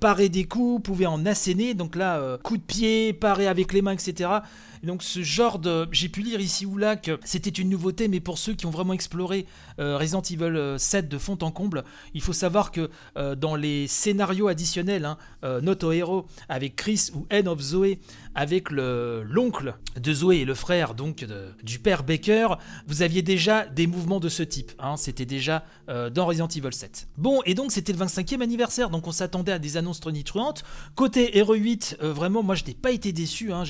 parer 0.00 0.28
des 0.28 0.44
coups, 0.44 0.82
pouvait 0.82 1.06
en 1.06 1.26
asséner, 1.26 1.74
donc 1.74 1.96
là, 1.96 2.38
coup 2.42 2.56
de 2.56 2.62
pied, 2.62 3.12
parer 3.12 3.46
avec 3.46 3.72
les 3.72 3.82
mains, 3.82 3.92
etc 3.92 4.40
donc 4.84 5.02
ce 5.02 5.22
genre 5.22 5.58
de... 5.58 5.88
J'ai 5.92 6.08
pu 6.08 6.22
lire 6.22 6.40
ici 6.40 6.66
ou 6.66 6.76
là 6.76 6.96
que 6.96 7.18
c'était 7.24 7.50
une 7.50 7.70
nouveauté, 7.70 8.08
mais 8.08 8.20
pour 8.24 8.38
ceux 8.38 8.54
qui 8.54 8.66
ont 8.66 8.70
vraiment 8.70 8.92
exploré 8.92 9.46
euh, 9.78 9.96
Resident 9.98 10.22
Evil 10.22 10.78
7 10.78 11.04
euh, 11.04 11.08
de 11.08 11.18
fond 11.18 11.38
en 11.42 11.50
comble, 11.50 11.84
il 12.14 12.20
faut 12.20 12.32
savoir 12.32 12.72
que 12.72 12.90
euh, 13.16 13.34
dans 13.34 13.54
les 13.54 13.86
scénarios 13.86 14.48
additionnels, 14.48 15.04
hein, 15.04 15.18
Noto 15.62 15.92
Hero 15.92 16.26
avec 16.48 16.76
Chris 16.76 17.10
ou 17.14 17.26
End 17.32 17.46
of 17.46 17.60
Zoe 17.60 17.98
avec 18.34 18.70
l'oncle 18.70 19.74
de 20.00 20.12
Zoé 20.12 20.38
et 20.38 20.44
le 20.44 20.54
frère 20.54 20.94
donc 20.94 21.24
du 21.62 21.78
père 21.78 22.02
Baker, 22.02 22.56
vous 22.86 23.02
aviez 23.02 23.22
déjà 23.22 23.66
des 23.66 23.86
mouvements 23.86 24.20
de 24.20 24.28
ce 24.28 24.42
type. 24.42 24.72
Hein, 24.78 24.96
c'était 24.96 25.26
déjà 25.26 25.64
dans 25.86 26.26
Resident 26.26 26.48
Evil 26.48 26.72
7. 26.72 27.08
Bon, 27.18 27.42
et 27.44 27.54
donc 27.54 27.72
c'était 27.72 27.92
le 27.92 27.98
25e 27.98 28.40
anniversaire, 28.40 28.88
donc 28.88 29.06
on 29.06 29.12
s'attendait 29.12 29.52
à 29.52 29.58
des 29.58 29.76
annonces 29.76 30.00
tonitruantes. 30.00 30.64
Côté 30.94 31.36
Hero 31.36 31.54
8, 31.54 31.98
vraiment, 32.00 32.42
moi 32.42 32.54
je 32.54 32.64
n'ai 32.64 32.74
pas 32.74 32.90
été 32.90 33.12
déçu. 33.12 33.52
Hein, 33.52 33.64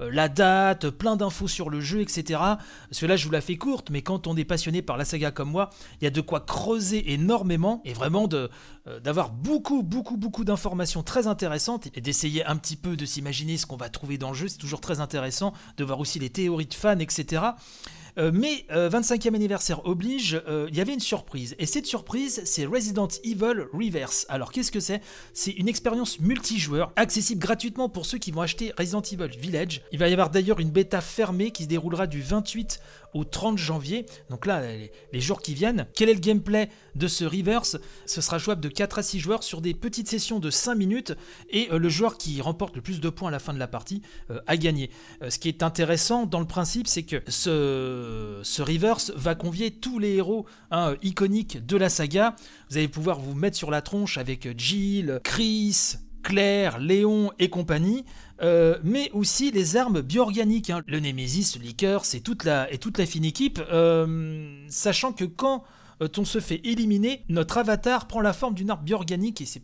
la 0.00 0.28
date, 0.28 0.90
plein 0.90 1.16
d'infos 1.16 1.48
sur 1.48 1.70
le 1.70 1.80
jeu, 1.80 2.00
etc. 2.00 2.40
Cela, 2.90 3.16
je 3.16 3.26
vous 3.26 3.32
la 3.32 3.40
fais 3.40 3.56
courte, 3.56 3.90
mais 3.90 4.02
quand 4.02 4.26
on 4.26 4.36
est 4.36 4.44
passionné 4.44 4.82
par 4.82 4.96
la 4.96 5.04
saga 5.04 5.30
comme 5.30 5.50
moi, 5.50 5.70
il 6.00 6.04
y 6.04 6.06
a 6.06 6.10
de 6.10 6.20
quoi 6.20 6.40
creuser 6.40 7.12
énormément 7.12 7.80
et 7.84 7.92
vraiment 7.92 8.28
euh, 8.32 9.00
d'avoir 9.00 9.30
beaucoup, 9.30 9.82
beaucoup, 9.82 10.16
beaucoup 10.16 10.44
d'informations 10.44 11.02
très 11.02 11.26
intéressantes 11.26 11.88
et 11.94 12.00
d'essayer 12.00 12.44
un 12.44 12.56
petit 12.56 12.76
peu 12.76 12.96
de 12.96 13.04
s'imaginer 13.04 13.56
ce 13.56 13.66
qu'on 13.66 13.76
va 13.76 13.88
trouver 13.88 14.18
dans 14.18 14.30
le 14.30 14.34
jeu. 14.34 14.48
C'est 14.48 14.58
toujours 14.58 14.80
très 14.80 15.00
intéressant 15.00 15.52
de 15.76 15.84
voir 15.84 16.00
aussi 16.00 16.18
les 16.18 16.30
théories 16.30 16.66
de 16.66 16.74
fans, 16.74 16.98
etc. 16.98 17.42
Euh, 18.18 18.30
mais 18.32 18.64
25e 18.70 19.32
euh, 19.32 19.36
anniversaire 19.36 19.84
oblige, 19.86 20.40
euh, 20.48 20.68
il 20.70 20.76
y 20.76 20.80
avait 20.80 20.94
une 20.94 21.00
surprise. 21.00 21.56
Et 21.58 21.66
cette 21.66 21.86
surprise, 21.86 22.42
c'est 22.44 22.64
Resident 22.64 23.08
Evil 23.24 23.66
Reverse. 23.72 24.26
Alors 24.28 24.52
qu'est-ce 24.52 24.70
que 24.70 24.80
c'est? 24.80 25.00
C'est 25.32 25.50
une 25.50 25.68
expérience 25.68 26.20
multijoueur, 26.20 26.92
accessible 26.96 27.40
gratuitement 27.40 27.88
pour 27.88 28.06
ceux 28.06 28.18
qui 28.18 28.30
vont 28.30 28.42
acheter 28.42 28.72
Resident 28.78 29.02
Evil 29.02 29.36
Village. 29.38 29.82
Il 29.92 29.98
va 29.98 30.08
y 30.08 30.12
avoir 30.12 30.30
d'ailleurs 30.30 30.60
une 30.60 30.70
bêta 30.70 31.00
fermée 31.00 31.50
qui 31.50 31.64
se 31.64 31.68
déroulera 31.68 32.06
du 32.06 32.22
28 32.22 32.80
au 33.14 33.24
30 33.24 33.56
janvier. 33.58 34.06
Donc 34.30 34.46
là, 34.46 34.62
les, 35.12 35.20
jours 35.20 35.40
qui 35.40 35.54
viennent. 35.54 35.86
Quel 35.94 36.08
est 36.08 36.14
le 36.14 36.20
gameplay 36.20 36.68
de 36.94 37.08
ce 37.08 37.24
Reverse 37.24 37.78
Ce 38.04 38.20
sera 38.20 38.38
jouable 38.38 38.60
de 38.60 38.68
4 38.68 38.98
à 38.98 39.02
6 39.02 39.20
joueurs 39.20 39.42
sur 39.42 39.60
des 39.60 39.72
petites 39.74 40.08
sessions 40.08 40.38
de 40.38 40.50
5 40.50 40.74
minutes 40.74 41.14
et 41.50 41.68
le 41.70 41.88
joueur 41.88 42.18
qui 42.18 42.40
remporte 42.40 42.76
le 42.76 42.82
plus 42.82 43.00
de 43.00 43.08
points 43.08 43.28
à 43.28 43.32
la 43.32 43.38
fin 43.38 43.54
de 43.54 43.58
la 43.58 43.68
partie 43.68 44.02
a 44.46 44.56
gagné. 44.56 44.90
ce 45.28 45.38
qui 45.38 45.48
est 45.48 45.62
intéressant 45.62 46.26
dans 46.26 46.40
le 46.40 46.46
principe, 46.46 46.86
c'est 46.86 47.04
que 47.04 47.22
ce 47.28 47.54
ce, 48.42 48.62
reverse 48.62 49.12
va 49.16 49.34
convier 49.34 49.70
tous 49.70 49.98
les 49.98 50.14
héros 50.14 50.46
hein, 50.70 50.94
iconiques 51.02 51.64
de 51.64 51.76
la 51.76 51.88
saga. 51.88 52.36
Vous 52.70 52.78
allez 52.78 52.88
pouvoir 52.88 53.18
vous 53.18 53.34
mettre 53.34 53.56
sur 53.56 53.70
la 53.70 53.82
tronche 53.82 54.18
avec 54.18 54.58
Jill, 54.58 55.20
Chris, 55.22 55.94
Claire, 56.22 56.78
Léon 56.78 57.30
et 57.38 57.50
compagnie, 57.50 58.04
euh, 58.42 58.78
mais 58.82 59.10
aussi 59.12 59.50
les 59.50 59.76
armes 59.76 60.00
bioorganiques. 60.00 60.70
Hein. 60.70 60.82
Le 60.86 61.00
Nemesis, 61.00 61.56
le 61.56 61.64
Liqueur, 61.64 62.04
c'est 62.04 62.20
toute 62.20 62.44
la, 62.44 62.70
et 62.72 62.78
toute 62.78 62.98
la 62.98 63.06
fine 63.06 63.24
équipe, 63.24 63.60
euh, 63.70 64.64
sachant 64.68 65.12
que 65.12 65.24
quand 65.24 65.64
euh, 66.02 66.08
on 66.18 66.24
se 66.24 66.40
fait 66.40 66.60
éliminer, 66.64 67.24
notre 67.28 67.58
avatar 67.58 68.06
prend 68.06 68.20
la 68.20 68.32
forme 68.32 68.54
d'une 68.54 68.70
arme 68.70 68.84
bioorganique 68.84 69.40
et 69.40 69.46
c'est 69.46 69.62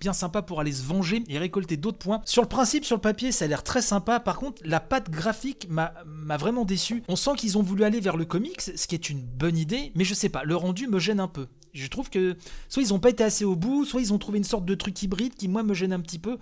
bien 0.00 0.12
sympa 0.12 0.42
pour 0.42 0.60
aller 0.60 0.72
se 0.72 0.82
venger 0.82 1.22
et 1.28 1.38
récolter 1.38 1.76
d'autres 1.76 1.98
points. 1.98 2.20
Sur 2.24 2.42
le 2.42 2.48
principe, 2.48 2.84
sur 2.84 2.96
le 2.96 3.00
papier, 3.00 3.30
ça 3.30 3.44
a 3.44 3.48
l'air 3.48 3.62
très 3.62 3.82
sympa. 3.82 4.18
Par 4.18 4.36
contre, 4.36 4.60
la 4.64 4.80
patte 4.80 5.08
graphique 5.08 5.68
m'a 5.70 5.92
vraiment 6.36 6.64
déçu. 6.64 7.04
On 7.08 7.14
sent 7.14 7.36
qu'ils 7.36 7.58
ont 7.58 7.62
voulu 7.62 7.84
aller 7.84 8.00
vers 8.00 8.16
le 8.16 8.24
comics, 8.24 8.60
ce 8.60 8.86
qui 8.88 8.96
est 8.96 9.08
une 9.08 9.22
bonne 9.22 9.56
idée, 9.56 9.92
mais 9.94 10.04
je 10.04 10.14
sais 10.14 10.28
pas, 10.28 10.42
le 10.42 10.56
rendu 10.56 10.88
me 10.88 10.98
gêne 10.98 11.20
un 11.20 11.28
peu. 11.28 11.46
Je 11.74 11.86
trouve 11.86 12.10
que 12.10 12.36
soit 12.68 12.82
ils 12.82 12.88
n'ont 12.88 12.98
pas 12.98 13.10
été 13.10 13.22
assez 13.22 13.44
au 13.44 13.54
bout, 13.54 13.84
soit 13.84 14.00
ils 14.00 14.12
ont 14.12 14.18
trouvé 14.18 14.38
une 14.38 14.44
sorte 14.44 14.64
de 14.64 14.74
truc 14.74 15.00
hybride 15.02 15.34
qui, 15.34 15.48
moi, 15.48 15.62
me 15.62 15.74
gêne 15.74 15.92
un 15.92 16.00
petit 16.00 16.18
peu. 16.18 16.38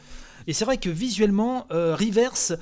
Et 0.46 0.52
c'est 0.52 0.64
vrai 0.64 0.78
que 0.78 0.90
visuellement, 0.90 1.66
euh, 1.70 1.96
Reverse. 1.96 2.54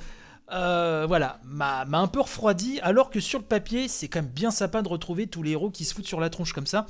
Euh, 0.51 1.05
voilà, 1.07 1.39
m'a 1.43 1.85
un 1.91 2.07
peu 2.07 2.21
refroidi, 2.21 2.79
alors 2.81 3.09
que 3.09 3.19
sur 3.19 3.39
le 3.39 3.45
papier, 3.45 3.87
c'est 3.87 4.07
quand 4.07 4.21
même 4.21 4.31
bien 4.31 4.51
sympa 4.51 4.83
de 4.83 4.87
retrouver 4.87 5.25
tous 5.25 5.41
les 5.41 5.51
héros 5.51 5.71
qui 5.71 5.85
se 5.85 5.93
foutent 5.95 6.05
sur 6.05 6.19
la 6.19 6.29
tronche 6.29 6.53
comme 6.53 6.67
ça. 6.67 6.85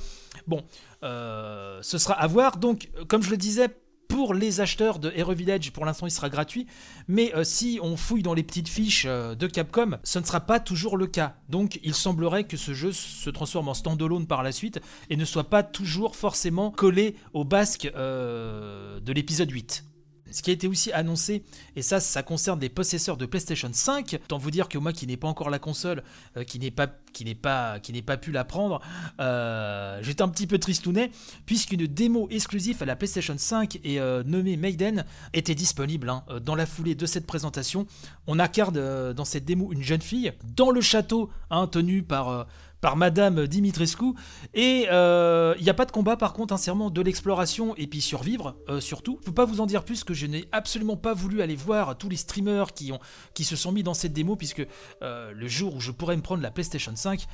Bon, 0.46 0.62
euh, 1.02 1.78
ce 1.80 1.96
sera 1.96 2.12
à 2.14 2.26
voir. 2.26 2.58
Donc, 2.58 2.90
comme 3.08 3.22
je 3.22 3.30
le 3.30 3.38
disais, 3.38 3.68
pour 4.08 4.34
les 4.34 4.60
acheteurs 4.60 4.98
de 4.98 5.10
Hero 5.16 5.32
Village, 5.32 5.72
pour 5.72 5.86
l'instant, 5.86 6.06
il 6.06 6.10
sera 6.10 6.28
gratuit. 6.28 6.66
Mais 7.08 7.32
si 7.44 7.80
on 7.82 7.96
fouille 7.96 8.22
dans 8.22 8.34
les 8.34 8.42
petites 8.42 8.68
fiches 8.68 9.06
de 9.06 9.46
Capcom, 9.46 9.98
ce 10.04 10.18
ne 10.18 10.24
sera 10.24 10.40
pas 10.40 10.60
toujours 10.60 10.98
le 10.98 11.06
cas. 11.06 11.36
Donc, 11.48 11.80
il 11.82 11.94
semblerait 11.94 12.44
que 12.44 12.58
ce 12.58 12.74
jeu 12.74 12.92
se 12.92 13.30
transforme 13.30 13.68
en 13.68 13.74
standalone 13.74 14.26
par 14.26 14.42
la 14.42 14.52
suite 14.52 14.80
et 15.08 15.16
ne 15.16 15.24
soit 15.24 15.48
pas 15.48 15.62
toujours 15.62 16.14
forcément 16.14 16.70
collé 16.70 17.16
au 17.32 17.44
basque 17.44 17.90
de 17.90 19.12
l'épisode 19.12 19.50
8. 19.50 19.82
Ce 20.30 20.42
qui 20.42 20.50
a 20.50 20.52
été 20.52 20.66
aussi 20.66 20.92
annoncé, 20.92 21.44
et 21.76 21.82
ça, 21.82 22.00
ça 22.00 22.22
concerne 22.22 22.60
les 22.60 22.68
possesseurs 22.68 23.16
de 23.16 23.26
PlayStation 23.26 23.70
5. 23.72 24.18
Tant 24.28 24.38
vous 24.38 24.50
dire 24.50 24.68
que 24.68 24.78
moi, 24.78 24.92
qui 24.92 25.06
n'ai 25.06 25.16
pas 25.16 25.28
encore 25.28 25.50
la 25.50 25.58
console, 25.58 26.02
euh, 26.36 26.44
qui 26.44 26.58
n'ai 26.58 26.70
pas, 26.70 26.88
qui 27.12 27.24
n'ai 27.24 27.34
pas, 27.34 27.78
qui 27.80 27.92
n'ai 27.92 28.02
pas 28.02 28.16
pu 28.16 28.32
la 28.32 28.44
prendre, 28.44 28.80
euh, 29.20 29.98
j'étais 30.02 30.22
un 30.22 30.28
petit 30.28 30.46
peu 30.46 30.58
tristounet, 30.58 31.10
puisqu'une 31.46 31.86
démo 31.86 32.28
exclusive 32.30 32.82
à 32.82 32.86
la 32.86 32.96
PlayStation 32.96 33.36
5 33.36 33.78
et 33.84 34.00
euh, 34.00 34.22
nommée 34.24 34.56
Maiden 34.56 35.04
était 35.32 35.54
disponible 35.54 36.08
hein, 36.08 36.24
dans 36.42 36.54
la 36.54 36.66
foulée 36.66 36.94
de 36.94 37.06
cette 37.06 37.26
présentation. 37.26 37.86
On 38.26 38.38
incarne 38.38 39.12
dans 39.12 39.24
cette 39.24 39.44
démo 39.44 39.72
une 39.72 39.82
jeune 39.82 40.02
fille 40.02 40.32
dans 40.56 40.70
le 40.70 40.80
château, 40.80 41.30
hein, 41.50 41.66
tenu 41.66 42.02
par 42.02 42.46
par 42.86 42.96
Madame 42.96 43.48
Dimitrescu. 43.48 44.12
Et 44.54 44.82
il 44.82 44.88
euh, 44.92 45.56
n'y 45.60 45.68
a 45.68 45.74
pas 45.74 45.86
de 45.86 45.90
combat 45.90 46.16
par 46.16 46.32
contre, 46.32 46.56
sincèrement, 46.56 46.88
de 46.88 47.02
l'exploration 47.02 47.74
et 47.74 47.88
puis 47.88 48.00
survivre 48.00 48.54
euh, 48.68 48.78
surtout. 48.80 49.18
Je 49.22 49.26
peux 49.26 49.34
pas 49.34 49.44
vous 49.44 49.60
en 49.60 49.66
dire 49.66 49.84
plus 49.84 50.04
que 50.04 50.14
je 50.14 50.24
n'ai 50.24 50.44
absolument 50.52 50.96
pas 50.96 51.12
voulu 51.12 51.42
aller 51.42 51.56
voir 51.56 51.98
tous 51.98 52.08
les 52.08 52.14
streamers 52.14 52.74
qui, 52.74 52.92
ont, 52.92 53.00
qui 53.34 53.42
se 53.42 53.56
sont 53.56 53.72
mis 53.72 53.82
dans 53.82 53.92
cette 53.92 54.12
démo 54.12 54.36
puisque 54.36 54.64
euh, 55.02 55.32
le 55.34 55.48
jour 55.48 55.74
où 55.74 55.80
je 55.80 55.90
pourrais 55.90 56.16
me 56.16 56.22
prendre 56.22 56.44
la 56.44 56.52
PlayStation 56.52 56.94
5, 56.94 57.26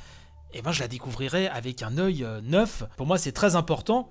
eh 0.55 0.63
ben, 0.63 0.71
je 0.71 0.81
la 0.81 0.87
découvrirai 0.87 1.47
avec 1.49 1.83
un 1.83 1.99
œil 1.99 2.25
neuf. 2.41 2.81
Pour 2.97 3.05
moi, 3.05 3.19
c'est 3.19 3.31
très 3.31 3.55
important. 3.55 4.09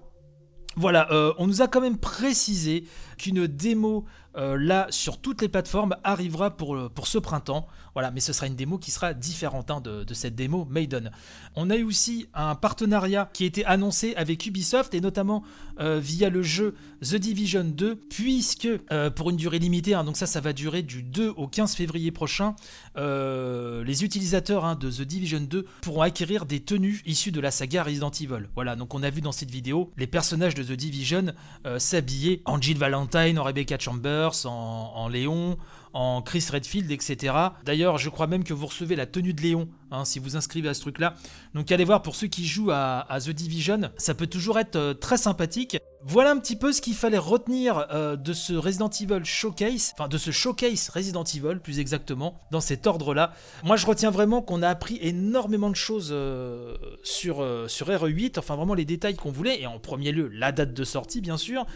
Voilà, 0.77 1.09
on 1.39 1.49
nous 1.49 1.61
a 1.61 1.67
quand 1.67 1.81
même 1.81 1.99
précisé 1.99 2.85
qu'une 3.19 3.49
démo 3.49 4.07
euh, 4.37 4.57
là 4.59 4.87
sur 4.89 5.19
toutes 5.19 5.43
les 5.43 5.49
plateformes 5.49 5.95
arrivera 6.05 6.57
pour, 6.57 6.75
euh, 6.75 6.89
pour 6.89 7.07
ce 7.07 7.19
printemps. 7.19 7.67
Voilà, 7.95 8.11
mais 8.11 8.21
ce 8.21 8.33
sera 8.33 8.47
une 8.47 8.57
démo 8.57 8.79
qui 8.79 8.91
sera 8.91 9.13
différente 9.13 9.71
hein, 9.71 9.83
de, 9.83 10.15
cette 10.15 10.35
démo 10.35 10.67
Maiden. 10.71 11.11
On 11.57 11.69
a 11.69 11.77
eu 11.77 11.83
aussi 11.83 12.27
un 12.33 12.55
partenariat 12.55 13.29
qui 13.35 13.45
a 13.45 13.47
été 13.47 13.67
annoncé 13.67 14.15
avec 14.17 14.47
Ubisoft 14.47 14.95
et 14.95 15.03
notamment 15.03 15.43
euh, 15.79 16.01
via 16.03 16.31
le 16.31 16.43
jeu 16.43 16.75
The 17.03 17.17
Division 17.17 17.65
2, 17.65 17.97
puisque 17.97 18.69
pour 19.17 19.29
une 19.29 19.37
durée 19.37 19.59
limitée, 19.59 19.93
hein, 19.93 20.05
donc 20.05 20.17
ça, 20.17 20.27
ça 20.27 20.41
va 20.41 20.55
durer 20.55 20.83
du 20.83 21.03
2 21.03 21.35
au 21.37 21.49
15 21.49 21.75
février 21.75 22.13
prochain, 22.13 22.55
les 22.97 24.05
utilisateurs 24.05 24.65
hein, 24.65 24.77
de 24.77 24.91
The 24.91 25.03
Division 25.03 25.41
2 25.41 25.67
pourront 25.83 26.03
acquérir 26.03 26.47
des 26.47 26.61
tenues 26.61 27.03
issues 27.05 27.33
de 27.33 27.41
la 27.41 27.51
saga 27.51 27.83
Resident 27.83 28.11
Evil. 28.11 28.49
Voilà, 28.55 28.77
donc 28.77 28.95
on 28.95 29.03
a 29.03 29.11
vu 29.11 29.21
dans 29.21 29.33
cette 29.33 29.51
vidéo 29.51 29.91
les 29.99 30.07
personnages 30.07 30.55
de 30.55 30.63
The 30.63 30.73
Division 30.73 31.35
s'habiller 31.77 32.41
en 32.47 32.61
Jill 32.61 32.79
Valentine, 32.79 33.39
en 33.39 33.43
Rebecca 33.43 33.77
Chambers, 33.79 34.22
en, 34.45 35.09
Léon, 35.09 35.57
en 35.93 36.23
Chris 36.23 36.47
Redfield, 36.51 36.91
etc. 36.91 37.35
D'ailleurs, 37.65 37.99
je 37.99 38.09
crois 38.09 38.27
même 38.27 38.45
que 38.45 38.55
vous 38.55 38.67
recevez 38.67 38.97
la 38.97 39.07
tenue 39.07 39.35
de 39.35 39.43
Léon 39.43 39.69
hein, 39.93 40.05
si 40.05 40.19
vous 40.19 40.37
inscrivez 40.37 40.69
à 40.69 40.75
ce 40.75 40.81
truc-là. 40.81 41.15
Donc 41.55 41.71
allez 41.71 41.85
voir 41.85 42.03
pour 42.03 42.17
ceux 42.17 42.27
qui 42.27 42.47
jouent 42.47 42.71
à, 42.73 43.07
The 43.25 43.31
Division, 43.31 43.91
ça 43.97 44.15
peut 44.15 44.27
toujours 44.27 44.59
être 44.59 44.77
euh, 44.77 44.95
très 44.95 45.17
sympathique. 45.17 45.79
Voilà 46.05 46.33
un 46.33 46.39
petit 46.39 46.57
peu 46.57 46.73
ce 46.73 46.81
qu'il 46.81 46.95
fallait 46.95 47.19
retenir 47.19 47.87
euh, 47.93 48.17
de 48.17 48.33
ce 48.33 48.55
Resident 48.55 48.89
Evil 48.89 49.25
Showcase, 49.25 49.93
enfin 49.97 50.09
de 50.09 50.19
ce 50.19 50.33
Showcase 50.33 50.89
Resident 50.89 51.23
Evil 51.23 51.61
plus 51.63 51.79
exactement, 51.79 52.41
dans 52.51 52.61
cet 52.61 52.89
ordre-là. 52.89 53.33
Moi 53.63 53.77
je 53.77 53.87
retiens 53.87 54.11
vraiment 54.11 54.43
qu'on 54.43 54.63
a 54.63 54.69
appris 54.69 54.99
énormément 55.01 55.71
de 55.71 55.77
choses 55.77 56.09
euh, 56.11 56.75
sur, 57.05 57.47
sur 57.69 57.89
RE8, 57.89 58.39
enfin 58.39 58.57
vraiment 58.57 58.75
les 58.75 58.85
détails 58.85 59.15
qu'on 59.15 59.31
voulait, 59.31 59.61
et 59.61 59.67
en 59.67 59.79
premier 59.79 60.11
lieu 60.11 60.29
la 60.29 60.51
date 60.51 60.75
de 60.75 60.85
sortie 60.85 61.21
bien 61.21 61.37
sûr, 61.37 61.67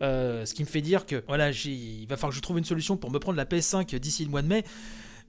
ce 0.00 0.54
qui 0.54 0.62
me 0.62 0.68
fait 0.68 0.80
dire 0.80 1.04
que 1.04 1.22
voilà, 1.26 1.50
il 1.50 2.06
va 2.06 2.16
falloir 2.16 2.30
que 2.30 2.36
je 2.36 2.42
trouve 2.42 2.56
une 2.56 2.64
solution 2.64 2.96
pour 2.96 3.10
me 3.10 3.18
prendre 3.18 3.36
la 3.36 3.44
PS5 3.44 3.98
d'ici 3.98 4.24
le 4.24 4.30
mois 4.30 4.42
de 4.42 4.48
mai 4.48 4.64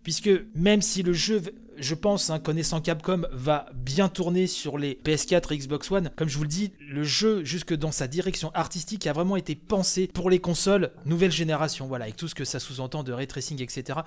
puisque 0.05 0.29
même 0.53 0.83
si 0.83 1.01
le 1.01 1.13
jeu, 1.13 1.41
je 1.77 1.95
pense, 1.95 2.29
hein, 2.29 2.37
connaissant 2.37 2.79
Capcom, 2.79 3.23
va 3.31 3.65
bien 3.73 4.07
tourner 4.07 4.45
sur 4.45 4.77
les 4.77 4.99
PS4 5.03 5.51
et 5.51 5.57
Xbox 5.57 5.89
One, 5.89 6.11
comme 6.15 6.29
je 6.29 6.37
vous 6.37 6.43
le 6.43 6.49
dis, 6.49 6.71
le 6.79 7.03
jeu, 7.03 7.43
jusque 7.43 7.73
dans 7.73 7.91
sa 7.91 8.07
direction 8.07 8.51
artistique, 8.53 9.07
a 9.07 9.13
vraiment 9.13 9.35
été 9.35 9.55
pensé 9.55 10.05
pour 10.05 10.29
les 10.29 10.37
consoles 10.37 10.91
nouvelle 11.05 11.31
génération, 11.31 11.87
voilà, 11.87 12.05
avec 12.05 12.17
tout 12.17 12.27
ce 12.27 12.35
que 12.35 12.45
ça 12.45 12.59
sous-entend 12.59 13.01
de 13.01 13.11
ray 13.13 13.25
tracing, 13.25 13.59
etc. 13.63 14.01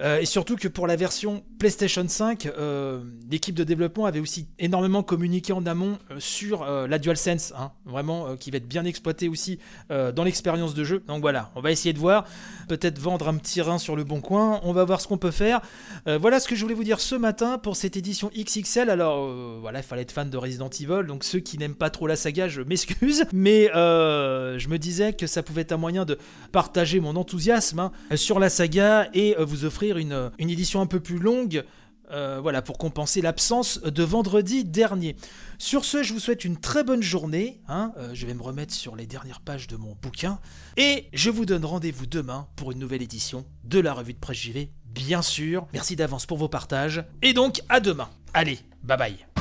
Euh, 0.00 0.18
et 0.18 0.26
surtout 0.26 0.56
que 0.56 0.68
pour 0.68 0.86
la 0.86 0.96
version 0.96 1.42
PlayStation 1.58 2.06
5, 2.06 2.46
euh, 2.46 3.02
l'équipe 3.30 3.54
de 3.54 3.64
développement 3.64 4.04
avait 4.04 4.20
aussi 4.20 4.46
énormément 4.58 5.02
communiqué 5.02 5.52
en 5.52 5.64
amont 5.64 5.98
euh, 6.10 6.16
sur 6.18 6.66
la 6.66 6.98
DualSense, 6.98 7.52
hein, 7.56 7.72
vraiment 7.84 8.36
qui 8.36 8.50
va 8.50 8.58
être 8.58 8.68
bien 8.68 8.84
exploitée 8.84 9.28
aussi 9.28 9.58
dans 9.88 10.24
l'expérience 10.24 10.74
de 10.74 10.84
jeu. 10.84 11.02
Donc 11.06 11.20
voilà, 11.20 11.50
on 11.54 11.60
va 11.60 11.70
essayer 11.70 11.92
de 11.92 11.98
voir, 11.98 12.24
peut-être 12.68 12.98
vendre 12.98 13.28
un 13.28 13.36
petit 13.36 13.60
rein 13.62 13.78
sur 13.78 13.96
le 13.96 14.04
bon 14.04 14.20
coin, 14.20 14.60
on 14.64 14.72
va 14.72 14.84
voir 14.84 15.00
ce 15.00 15.08
qu'on 15.08 15.18
peut 15.18 15.30
faire. 15.30 15.60
voilà 16.06 16.40
ce 16.40 16.48
que 16.48 16.54
je 16.54 16.62
voulais 16.62 16.74
vous 16.74 16.84
dire 16.84 17.00
ce 17.00 17.14
matin 17.14 17.58
pour 17.58 17.76
cette 17.76 17.96
édition 17.96 18.30
XXL. 18.36 18.90
Alors 18.90 19.60
voilà, 19.60 19.80
il 19.80 19.84
fallait 19.84 20.02
être 20.02 20.12
fan 20.12 20.28
de 20.28 20.36
Resident 20.36 20.68
Evil, 20.68 21.06
donc 21.06 21.24
ceux 21.24 21.40
qui 21.40 21.58
n'aiment 21.58 21.74
pas 21.74 21.90
trop 21.90 22.06
la 22.06 22.16
saga, 22.16 22.48
je 22.48 22.62
m'excuse, 22.62 23.24
mais 23.32 23.66
je 23.72 24.68
me 24.68 24.78
disais 24.78 25.12
que 25.12 25.26
ça 25.26 25.42
pouvait 25.42 25.62
être 25.62 25.72
un 25.72 25.78
moyen 25.78 26.04
de 26.04 26.18
partager 26.52 27.00
mon 27.00 27.16
enthousiasme 27.16 27.78
hein, 27.78 27.92
sur 28.14 28.38
la 28.38 28.48
saga 28.48 29.08
et 29.14 29.36
vous 29.38 29.64
offrir 29.64 29.85
une, 29.94 30.30
édition 30.38 30.80
un 30.80 30.86
peu 30.86 31.00
plus 31.00 31.18
longue. 31.18 31.64
Euh, 32.12 32.38
voilà, 32.40 32.62
pour 32.62 32.78
compenser 32.78 33.20
l'absence 33.20 33.80
de 33.82 34.02
vendredi 34.04 34.64
dernier. 34.64 35.16
Sur 35.58 35.84
ce, 35.84 36.04
je 36.04 36.12
vous 36.12 36.20
souhaite 36.20 36.44
une 36.44 36.56
très 36.56 36.84
bonne 36.84 37.02
journée. 37.02 37.60
Hein. 37.66 37.92
Euh, 37.96 38.10
je 38.14 38.26
vais 38.26 38.34
me 38.34 38.42
remettre 38.42 38.72
sur 38.72 38.94
les 38.94 39.06
dernières 39.06 39.40
pages 39.40 39.66
de 39.66 39.76
mon 39.76 39.96
bouquin. 40.00 40.38
Et 40.76 41.08
je 41.12 41.30
vous 41.30 41.46
donne 41.46 41.64
rendez-vous 41.64 42.06
demain 42.06 42.46
pour 42.54 42.70
une 42.70 42.78
nouvelle 42.78 43.02
édition 43.02 43.44
de 43.64 43.80
la 43.80 43.92
revue 43.92 44.12
de 44.12 44.20
presse 44.20 44.38
JV, 44.38 44.70
bien 44.86 45.20
sûr. 45.20 45.66
Merci 45.72 45.96
d'avance 45.96 46.26
pour 46.26 46.38
vos 46.38 46.48
partages. 46.48 47.04
Et 47.22 47.32
donc, 47.32 47.60
à 47.68 47.80
demain. 47.80 48.08
Allez, 48.34 48.60
bye 48.84 48.96
bye. 48.96 49.35